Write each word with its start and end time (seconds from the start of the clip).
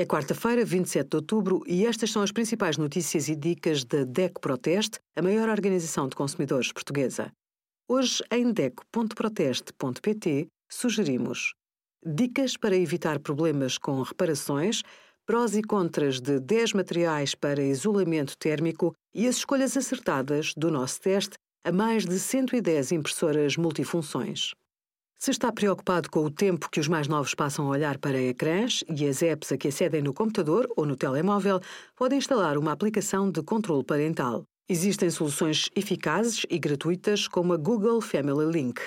É 0.00 0.06
quarta-feira, 0.06 0.64
27 0.64 1.10
de 1.10 1.16
outubro, 1.16 1.62
e 1.66 1.84
estas 1.84 2.10
são 2.10 2.22
as 2.22 2.32
principais 2.32 2.78
notícias 2.78 3.28
e 3.28 3.36
dicas 3.36 3.84
da 3.84 4.02
DECO 4.02 4.40
Proteste, 4.40 4.98
a 5.14 5.20
maior 5.20 5.50
organização 5.50 6.08
de 6.08 6.16
consumidores 6.16 6.72
portuguesa. 6.72 7.30
Hoje, 7.86 8.24
em 8.32 8.50
DECO.proteste.pt, 8.50 10.48
sugerimos 10.70 11.52
dicas 12.02 12.56
para 12.56 12.74
evitar 12.74 13.18
problemas 13.18 13.76
com 13.76 14.00
reparações, 14.00 14.82
prós 15.26 15.54
e 15.54 15.60
contras 15.60 16.18
de 16.18 16.40
10 16.40 16.72
materiais 16.72 17.34
para 17.34 17.60
isolamento 17.60 18.38
térmico 18.38 18.94
e 19.14 19.28
as 19.28 19.36
escolhas 19.36 19.76
acertadas 19.76 20.54
do 20.56 20.70
nosso 20.70 20.98
teste 20.98 21.36
a 21.62 21.70
mais 21.70 22.06
de 22.06 22.18
110 22.18 22.92
impressoras 22.92 23.54
multifunções. 23.58 24.54
Se 25.22 25.32
está 25.32 25.52
preocupado 25.52 26.08
com 26.08 26.24
o 26.24 26.30
tempo 26.30 26.70
que 26.70 26.80
os 26.80 26.88
mais 26.88 27.06
novos 27.06 27.34
passam 27.34 27.66
a 27.66 27.68
olhar 27.68 27.98
para 27.98 28.18
ecrãs 28.18 28.82
e 28.88 29.06
as 29.06 29.20
apps 29.20 29.52
a 29.52 29.58
que 29.58 29.68
acedem 29.68 30.00
no 30.00 30.14
computador 30.14 30.66
ou 30.74 30.86
no 30.86 30.96
telemóvel, 30.96 31.60
pode 31.94 32.14
instalar 32.14 32.56
uma 32.56 32.72
aplicação 32.72 33.30
de 33.30 33.42
controle 33.42 33.84
parental. 33.84 34.44
Existem 34.66 35.10
soluções 35.10 35.68
eficazes 35.76 36.46
e 36.48 36.58
gratuitas 36.58 37.28
como 37.28 37.52
a 37.52 37.58
Google 37.58 38.00
Family 38.00 38.50
Link. 38.50 38.80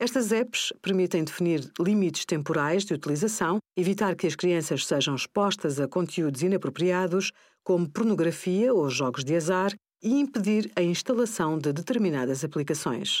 Estas 0.00 0.32
apps 0.32 0.72
permitem 0.80 1.22
definir 1.22 1.70
limites 1.78 2.24
temporais 2.24 2.86
de 2.86 2.94
utilização, 2.94 3.58
evitar 3.76 4.16
que 4.16 4.26
as 4.26 4.34
crianças 4.34 4.86
sejam 4.86 5.14
expostas 5.14 5.78
a 5.78 5.86
conteúdos 5.86 6.42
inapropriados, 6.42 7.30
como 7.62 7.86
pornografia 7.90 8.72
ou 8.72 8.88
jogos 8.88 9.22
de 9.22 9.36
azar, 9.36 9.74
e 10.02 10.18
impedir 10.18 10.72
a 10.76 10.82
instalação 10.82 11.58
de 11.58 11.74
determinadas 11.74 12.42
aplicações. 12.42 13.20